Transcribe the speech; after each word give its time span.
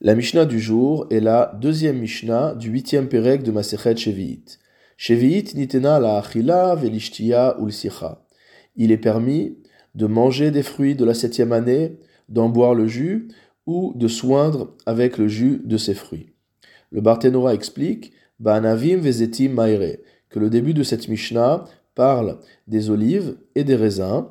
La 0.00 0.14
Mishnah 0.14 0.44
du 0.44 0.60
jour 0.60 1.08
est 1.10 1.18
la 1.18 1.58
deuxième 1.60 1.98
Mishnah 1.98 2.54
du 2.54 2.70
huitième 2.70 3.08
Pérec 3.08 3.42
de 3.42 3.50
Masechet 3.50 3.96
Shevi'it. 3.96 4.60
Shevi'it 4.96 5.56
nitena 5.56 5.98
la 5.98 6.18
achila 6.18 6.76
velishtia 6.76 7.56
ulsicha. 7.58 8.24
Il 8.76 8.92
est 8.92 8.96
permis 8.96 9.58
de 9.96 10.06
manger 10.06 10.52
des 10.52 10.62
fruits 10.62 10.94
de 10.94 11.04
la 11.04 11.14
septième 11.14 11.50
année, 11.50 11.98
d'en 12.28 12.48
boire 12.48 12.76
le 12.76 12.86
jus 12.86 13.26
ou 13.66 13.92
de 13.96 14.06
soindre 14.06 14.76
avec 14.86 15.18
le 15.18 15.26
jus 15.26 15.62
de 15.64 15.76
ces 15.76 15.94
fruits. 15.94 16.30
Le 16.92 17.00
Barthénora 17.00 17.52
explique 17.52 18.12
Ba'anavim 18.38 18.98
vezetim 18.98 19.48
maire 19.48 19.96
que 20.28 20.38
le 20.38 20.48
début 20.48 20.74
de 20.74 20.84
cette 20.84 21.08
Mishnah 21.08 21.64
parle 21.96 22.38
des 22.68 22.88
olives 22.90 23.36
et 23.56 23.64
des 23.64 23.74
raisins, 23.74 24.26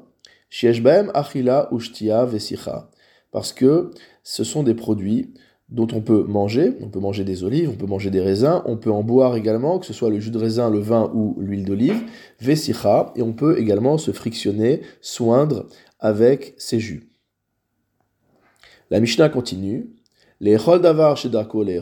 achila 1.14 1.68
ushtia 1.74 2.24
vesicha, 2.24 2.90
parce 3.32 3.52
que 3.52 3.92
ce 4.24 4.46
sont 4.46 4.64
des 4.64 4.76
produits 4.76 5.34
dont 5.70 5.88
on 5.94 6.02
peut 6.02 6.24
manger, 6.24 6.78
on 6.82 6.88
peut 6.88 7.00
manger 7.00 7.26
des 7.26 7.44
olives, 7.44 7.70
on 7.70 7.76
peut 7.76 7.88
manger 7.88 8.10
des 8.10 8.22
raisins, 8.22 8.62
on 8.66 8.78
peut 8.78 8.92
en 8.92 9.04
boire 9.04 9.36
également, 9.36 9.80
que 9.80 9.86
ce 9.86 9.94
soit 9.94 10.10
le 10.10 10.20
jus 10.20 10.32
de 10.32 10.38
raisin, 10.38 10.70
le 10.70 10.80
vin 10.80 11.12
ou 11.14 11.36
l'huile 11.40 11.66
d'olive, 11.66 12.04
vesicha, 12.40 13.12
et 13.16 13.22
on 13.22 13.34
peut 13.34 13.60
également 13.60 13.98
se 13.98 14.12
frictionner, 14.12 14.82
soindre 15.02 15.68
avec 16.00 16.54
ces 16.58 16.80
jus. 16.80 17.10
La 18.90 19.02
Mishnah 19.02 19.28
continue. 19.30 19.94
Les 20.40 20.56
davar 20.56 21.18
shedarko 21.18 21.64
les 21.64 21.82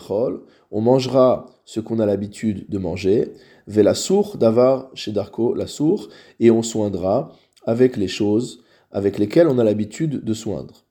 on 0.72 0.82
mangera 0.82 1.46
ce 1.66 1.80
qu'on 1.80 2.00
a 2.00 2.06
l'habitude 2.06 2.66
de 2.70 2.78
manger, 2.78 3.34
la 3.68 3.94
sour 3.94 4.38
davar 4.38 4.90
shedarko 4.96 5.54
la 5.54 5.68
sour, 5.68 6.10
et 6.40 6.50
on 6.50 6.64
soindra 6.64 7.34
avec 7.66 7.98
les 7.98 8.08
choses 8.08 8.64
avec 8.92 9.20
lesquelles 9.20 9.50
on 9.50 9.60
a 9.60 9.64
l'habitude 9.64 10.24
de 10.24 10.34
soindre. 10.34 10.85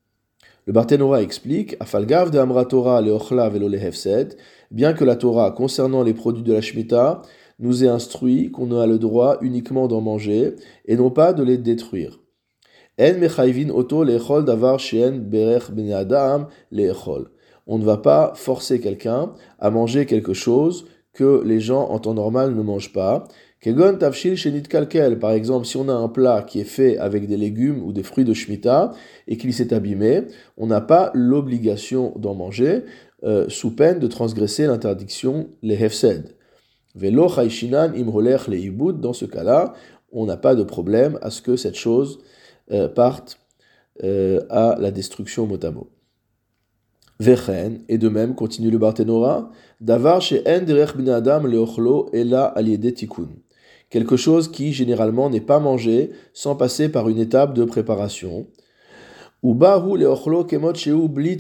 Le 0.67 0.73
Barthénora 0.73 1.21
explique 1.21 1.77
Afalgav 1.79 2.31
de 2.31 2.39
Amra 2.39 2.65
Torah 2.65 3.03
leochla 3.03 3.51
velo 3.51 3.69
bien 4.71 4.95
que 4.95 5.05
la 5.05 5.15
Torah 5.15 5.51
concernant 5.51 6.03
les 6.03 6.15
produits 6.15 6.43
de 6.43 6.55
la 6.55 6.63
Shemitah 6.63 7.21
nous 7.59 7.85
ait 7.85 7.89
instruit 7.89 8.51
qu'on 8.51 8.73
a 8.73 8.87
le 8.87 8.99
droit 8.99 9.37
uniquement 9.43 9.89
d'en 9.89 10.01
manger 10.01 10.57
et 10.87 10.97
non 10.97 11.11
pas 11.11 11.35
de 11.35 11.43
les 11.43 11.59
détruire. 11.59 12.19
En 12.99 13.19
mechayvin 13.19 13.67
davar 14.43 14.79
berech 15.21 15.71
ben 15.71 15.93
adam 15.93 16.49
on 17.67 17.79
ne 17.79 17.85
va 17.85 17.99
pas 17.99 18.33
forcer 18.35 18.81
quelqu'un 18.81 19.33
à 19.59 19.69
manger 19.69 20.07
quelque 20.07 20.33
chose 20.33 20.87
que 21.13 21.43
les 21.45 21.61
gens 21.61 21.91
en 21.91 21.99
temps 21.99 22.15
normal 22.15 22.55
ne 22.55 22.63
mangent 22.63 22.93
pas. 22.93 23.25
Shenit 23.65 24.63
kalkel, 24.65 25.19
par 25.19 25.33
exemple, 25.33 25.67
si 25.67 25.77
on 25.79 25.89
a 25.89 25.95
un 25.95 26.09
plat 26.09 26.43
qui 26.43 26.61
est 26.61 26.65
fait 26.65 26.99
avec 26.99 27.27
des 27.27 27.39
légumes 27.39 27.83
ou 27.83 27.93
des 27.93 28.03
fruits 28.03 28.25
de 28.25 28.35
shmita 28.35 28.93
et 29.27 29.39
qu'il 29.39 29.55
s'est 29.55 29.73
abîmé, 29.73 30.25
on 30.59 30.67
n'a 30.67 30.83
pas 30.83 31.11
l'obligation 31.15 32.13
d'en 32.17 32.35
manger 32.35 32.85
euh, 33.25 33.47
sous 33.49 33.75
peine 33.75 33.99
de 34.01 34.07
transgresser 34.07 34.67
l'interdiction 34.67 35.49
les 35.63 35.83
hefsed. 35.83 36.35
Velo 36.95 37.29
chayshinan 37.29 37.95
imroler 37.95 38.37
le 38.49 38.93
dans 38.93 39.15
ce 39.15 39.25
cas-là, 39.25 39.73
on 40.13 40.27
n'a 40.27 40.37
pas 40.37 40.55
de 40.55 40.63
problème 40.63 41.19
à 41.23 41.31
ce 41.31 41.41
que 41.41 41.57
cette 41.57 41.75
chose 41.75 42.21
euh, 42.71 42.89
parte 42.89 43.39
euh, 44.03 44.41
à 44.51 44.77
la 44.79 44.91
destruction 44.91 45.47
mot 45.47 45.59
Vechen, 47.21 47.81
et 47.89 47.97
de 47.97 48.09
même, 48.09 48.35
continue 48.35 48.71
le 48.71 48.79
Barthénora, 48.79 49.51
Davar 49.81 50.21
chez 50.21 50.47
Adam 50.47 51.47
Leochlo 51.47 52.11
Ela 52.13 52.45
Aliede 52.45 52.93
Tikkun. 52.93 53.29
Quelque 53.95 54.17
chose 54.17 54.51
qui 54.51 54.73
généralement 54.73 55.31
n'est 55.31 55.41
pas 55.41 55.61
mangé 55.61 56.11
sans 56.33 56.57
passer 56.57 56.89
par 56.89 57.09
une 57.09 57.21
étape 57.21 57.55
de 57.55 57.63
préparation. 57.63 58.49
Ou 59.45 59.55
Bahu 59.55 59.97
Leochlo 59.97 60.43
Kemot 60.43 60.75
Sheu 60.75 61.07
Bli. 61.07 61.39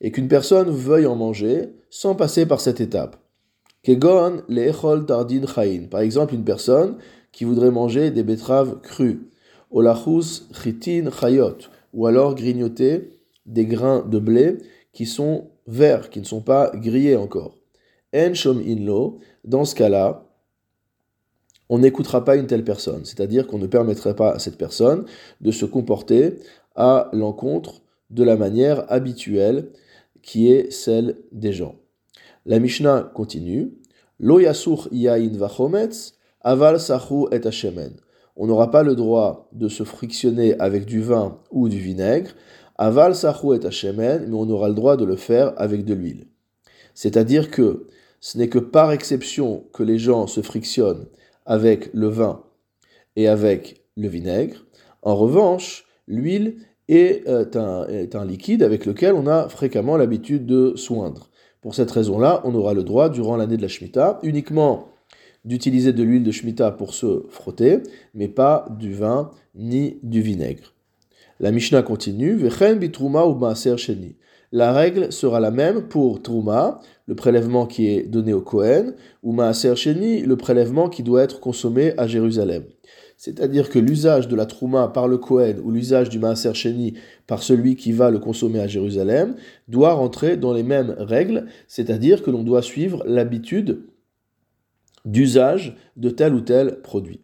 Et 0.00 0.12
qu'une 0.12 0.28
personne 0.28 0.70
veuille 0.70 1.06
en 1.06 1.16
manger 1.16 1.70
sans 1.90 2.14
passer 2.14 2.46
par 2.46 2.60
cette 2.60 2.80
étape. 2.80 3.16
Kegon 3.82 4.42
Leechol 4.48 5.06
Tardin 5.06 5.44
Chayin. 5.44 5.88
Par 5.90 6.02
exemple, 6.02 6.34
une 6.34 6.44
personne 6.44 6.98
qui 7.32 7.44
voudrait 7.44 7.72
manger 7.72 8.12
des 8.12 8.22
betteraves 8.22 8.80
crues. 8.80 9.28
Olachus 9.72 10.48
Chitin 10.62 11.10
Chayot. 11.10 11.58
Ou 11.92 12.06
alors 12.06 12.36
grignoter 12.36 13.18
des 13.44 13.66
grains 13.66 14.06
de 14.08 14.20
blé 14.20 14.58
qui 14.92 15.04
sont 15.04 15.50
verts, 15.66 16.10
qui 16.10 16.20
ne 16.20 16.26
sont 16.26 16.42
pas 16.42 16.70
grillés 16.76 17.16
encore. 17.16 17.56
En 18.14 18.34
shom 18.34 18.62
inlo, 18.64 19.18
dans 19.42 19.64
ce 19.64 19.74
cas-là, 19.74 20.25
on 21.68 21.78
n'écoutera 21.78 22.24
pas 22.24 22.36
une 22.36 22.46
telle 22.46 22.64
personne, 22.64 23.04
c'est-à-dire 23.04 23.46
qu'on 23.46 23.58
ne 23.58 23.66
permettrait 23.66 24.14
pas 24.14 24.32
à 24.32 24.38
cette 24.38 24.58
personne 24.58 25.04
de 25.40 25.50
se 25.50 25.64
comporter 25.64 26.38
à 26.74 27.10
l'encontre 27.12 27.82
de 28.10 28.22
la 28.22 28.36
manière 28.36 28.90
habituelle 28.92 29.70
qui 30.22 30.50
est 30.50 30.70
celle 30.70 31.16
des 31.32 31.52
gens. 31.52 31.74
La 32.44 32.58
Mishnah 32.58 33.10
continue. 33.14 33.72
Lo 34.20 34.40
yasur 34.40 34.88
yain 34.92 35.36
vachometz, 35.36 36.14
aval 36.40 36.78
sachu 36.80 37.26
et 37.32 37.40
On 38.36 38.46
n'aura 38.46 38.70
pas 38.70 38.82
le 38.82 38.94
droit 38.94 39.48
de 39.52 39.68
se 39.68 39.82
frictionner 39.82 40.58
avec 40.60 40.86
du 40.86 41.02
vin 41.02 41.38
ou 41.50 41.68
du 41.68 41.78
vinaigre, 41.78 42.30
Aval 42.78 43.14
sachou 43.14 43.54
et 43.54 43.60
mais 43.96 44.20
on 44.30 44.50
aura 44.50 44.68
le 44.68 44.74
droit 44.74 44.96
de 44.96 45.04
le 45.04 45.16
faire 45.16 45.54
avec 45.56 45.84
de 45.84 45.94
l'huile. 45.94 46.26
C'est-à-dire 46.94 47.50
que 47.50 47.86
ce 48.20 48.36
n'est 48.36 48.48
que 48.48 48.58
par 48.58 48.92
exception 48.92 49.64
que 49.72 49.82
les 49.82 49.98
gens 49.98 50.26
se 50.26 50.42
frictionnent 50.42 51.06
avec 51.46 51.90
le 51.94 52.08
vin 52.08 52.42
et 53.16 53.28
avec 53.28 53.84
le 53.96 54.08
vinaigre. 54.08 54.66
En 55.02 55.16
revanche, 55.16 55.86
l'huile 56.06 56.56
est 56.88 57.26
euh, 57.28 57.44
un, 57.54 57.86
est 57.88 58.14
un, 58.14 58.24
liquide 58.24 58.62
avec 58.62 58.86
lequel 58.86 59.14
on 59.14 59.26
a 59.26 59.48
fréquemment 59.48 59.96
l'habitude 59.96 60.46
de 60.46 60.74
soindre. 60.76 61.30
Pour 61.60 61.74
cette 61.74 61.90
raison-là, 61.90 62.42
on 62.44 62.54
aura 62.54 62.74
le 62.74 62.84
droit, 62.84 63.08
durant 63.08 63.36
l'année 63.36 63.56
de 63.56 63.62
la 63.62 63.68
Shemitah, 63.68 64.20
uniquement 64.22 64.88
d'utiliser 65.44 65.92
de 65.92 66.02
l'huile 66.02 66.24
de 66.24 66.30
Shemitah 66.30 66.72
pour 66.72 66.92
se 66.92 67.24
frotter, 67.28 67.78
mais 68.14 68.28
pas 68.28 68.66
du 68.78 68.92
vin 68.92 69.30
ni 69.54 69.98
du 70.02 70.20
vinaigre. 70.20 70.74
La 71.40 71.50
Mishnah 71.52 71.82
continue, 71.82 72.34
ou 72.34 72.48
sheni. 73.76 74.16
La 74.52 74.72
règle 74.72 75.12
sera 75.12 75.40
la 75.40 75.50
même 75.50 75.88
pour 75.88 76.22
Trouma, 76.22 76.80
le 77.06 77.14
prélèvement 77.14 77.66
qui 77.66 77.88
est 77.88 78.02
donné 78.02 78.32
au 78.32 78.40
Kohen, 78.40 78.94
ou 79.22 79.32
Maaser 79.32 79.74
Sheni, 79.76 80.22
le 80.22 80.36
prélèvement 80.36 80.88
qui 80.88 81.02
doit 81.02 81.22
être 81.22 81.40
consommé 81.40 81.94
à 81.98 82.06
Jérusalem. 82.06 82.64
C'est-à-dire 83.16 83.70
que 83.70 83.78
l'usage 83.78 84.28
de 84.28 84.36
la 84.36 84.46
Trouma 84.46 84.88
par 84.88 85.08
le 85.08 85.18
Kohen 85.18 85.60
ou 85.64 85.70
l'usage 85.70 86.10
du 86.10 86.18
Maaser 86.18 86.54
Sheni 86.54 86.94
par 87.26 87.42
celui 87.42 87.74
qui 87.74 87.92
va 87.92 88.10
le 88.10 88.18
consommer 88.18 88.60
à 88.60 88.66
Jérusalem 88.66 89.36
doit 89.68 89.94
rentrer 89.94 90.36
dans 90.36 90.52
les 90.52 90.62
mêmes 90.62 90.94
règles, 90.98 91.46
c'est-à-dire 91.66 92.22
que 92.22 92.30
l'on 92.30 92.42
doit 92.42 92.62
suivre 92.62 93.02
l'habitude 93.06 93.84
d'usage 95.06 95.76
de 95.96 96.10
tel 96.10 96.34
ou 96.34 96.40
tel 96.40 96.80
produit. 96.82 97.20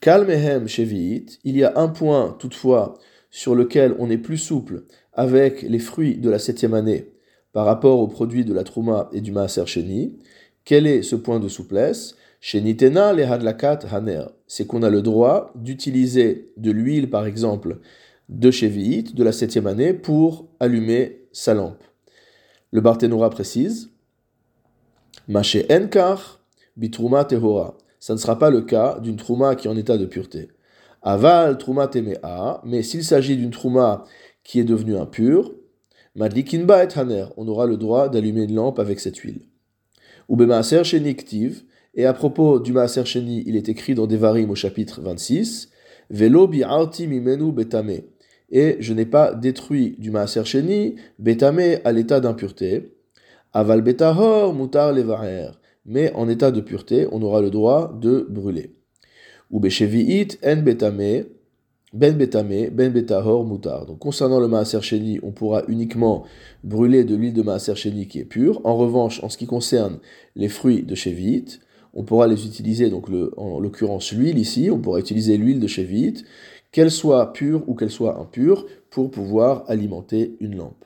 Kalmehem 0.00 0.68
Shevi'it, 0.68 1.38
il 1.44 1.56
y 1.56 1.64
a 1.64 1.72
un 1.76 1.88
point 1.88 2.36
toutefois 2.38 2.98
sur 3.30 3.54
lequel 3.54 3.94
on 3.98 4.10
est 4.10 4.18
plus 4.18 4.38
souple 4.38 4.84
avec 5.14 5.62
les 5.62 5.78
fruits 5.78 6.16
de 6.16 6.30
la 6.30 6.38
septième 6.38 6.74
année 6.74 7.12
par 7.52 7.66
rapport 7.66 8.00
aux 8.00 8.08
produits 8.08 8.44
de 8.44 8.52
la 8.52 8.64
Trouma 8.64 9.08
et 9.12 9.20
du 9.20 9.32
Maaser 9.32 9.66
Sheni, 9.66 10.18
quel 10.64 10.86
est 10.86 11.02
ce 11.02 11.16
point 11.16 11.40
de 11.40 11.48
souplesse? 11.48 12.16
Hadlakat 12.52 13.80
haner, 13.90 14.24
c'est 14.46 14.66
qu'on 14.66 14.82
a 14.82 14.90
le 14.90 15.02
droit 15.02 15.52
d'utiliser 15.54 16.52
de 16.56 16.70
l'huile 16.70 17.08
par 17.08 17.26
exemple 17.26 17.78
de 18.28 18.50
Shevi'it 18.50 19.14
de 19.14 19.24
la 19.24 19.32
septième 19.32 19.66
année 19.66 19.94
pour 19.94 20.48
allumer 20.60 21.26
sa 21.32 21.54
lampe. 21.54 21.82
Le 22.70 22.80
Barthénora 22.80 23.30
précise 23.30 23.90
Mache 25.28 25.58
enkar 25.70 26.40
bitruma 26.76 27.24
tehora. 27.24 27.78
Ça 28.00 28.12
ne 28.12 28.18
sera 28.18 28.38
pas 28.38 28.50
le 28.50 28.62
cas 28.62 28.98
d'une 29.00 29.16
trouma 29.16 29.54
qui 29.54 29.68
est 29.68 29.70
en 29.70 29.76
état 29.76 29.96
de 29.96 30.04
pureté. 30.04 30.48
Aval 31.00 31.56
Trouma 31.58 31.86
Temea, 31.86 32.60
mais 32.64 32.82
s'il 32.82 33.04
s'agit 33.04 33.36
d'une 33.36 33.50
Trouma 33.50 34.04
qui 34.44 34.60
est 34.60 34.64
devenue 34.64 34.96
impure, 34.96 35.52
Madlikinba 36.14 36.84
et 36.84 36.88
Haner, 36.96 37.26
on 37.36 37.48
aura 37.48 37.66
le 37.66 37.76
droit 37.76 38.08
d'allumer 38.08 38.44
une 38.44 38.54
lampe 38.54 38.78
avec 38.78 39.00
cette 39.00 39.16
huile. 39.18 39.40
Ou 40.28 40.36
Bemaaser 40.36 40.84
Sheni 40.84 41.16
Ktiv, 41.16 41.64
et 41.96 42.06
à 42.06 42.12
propos 42.12 42.58
du 42.58 42.72
Maaser 42.72 43.04
Sheni, 43.04 43.42
il 43.46 43.56
est 43.56 43.68
écrit 43.68 43.94
dans 43.94 44.06
Devarim 44.06 44.50
au 44.50 44.54
chapitre 44.54 45.00
26, 45.00 45.70
Velo 46.10 46.46
bi'arti 46.46 47.06
mimenu 47.06 47.52
betame, 47.52 48.00
et 48.50 48.76
je 48.80 48.92
n'ai 48.94 49.06
pas 49.06 49.34
détruit 49.34 49.96
du 49.98 50.10
Maaser 50.10 50.44
Sheni, 50.44 50.96
betame 51.18 51.78
à 51.84 51.92
l'état 51.92 52.20
d'impureté, 52.20 52.94
Aval 53.52 53.82
betahor 53.82 54.52
mutar 54.52 54.92
levarer, 54.92 55.50
mais 55.86 56.12
en 56.14 56.28
état 56.28 56.50
de 56.50 56.60
pureté, 56.60 57.06
on 57.12 57.22
aura 57.22 57.40
le 57.40 57.50
droit 57.50 57.96
de 58.00 58.26
brûler. 58.28 58.74
Ou 59.50 59.60
beshevi'it 59.60 60.38
en 60.44 60.56
betame, 60.56 61.24
ben 61.94 62.16
betame, 62.18 62.70
ben 62.70 62.92
betahor 62.92 63.46
mutar. 63.46 63.86
Donc 63.86 64.00
concernant 64.00 64.40
le 64.40 64.48
maaser 64.48 64.82
sheni, 64.82 65.20
on 65.22 65.30
pourra 65.30 65.62
uniquement 65.68 66.24
brûler 66.64 67.04
de 67.04 67.14
l'huile 67.14 67.32
de 67.32 67.42
maaser 67.42 67.76
sheni 67.76 68.08
qui 68.08 68.18
est 68.18 68.24
pure. 68.24 68.60
En 68.64 68.76
revanche, 68.76 69.22
en 69.22 69.28
ce 69.28 69.38
qui 69.38 69.46
concerne 69.46 69.98
les 70.34 70.48
fruits 70.48 70.82
de 70.82 70.94
shevi'it, 70.94 71.60
on 71.94 72.02
pourra 72.02 72.26
les 72.26 72.44
utiliser, 72.46 72.90
donc 72.90 73.06
en 73.36 73.60
l'occurrence 73.60 74.12
l'huile 74.12 74.38
ici, 74.38 74.68
on 74.70 74.80
pourra 74.80 74.98
utiliser 74.98 75.36
l'huile 75.36 75.60
de 75.60 75.68
shevi'it, 75.68 76.24
qu'elle 76.72 76.90
soit 76.90 77.32
pure 77.32 77.62
ou 77.68 77.74
qu'elle 77.74 77.90
soit 77.90 78.18
impure, 78.18 78.66
pour 78.90 79.10
pouvoir 79.10 79.64
alimenter 79.68 80.36
une 80.40 80.56
lampe. 80.56 80.84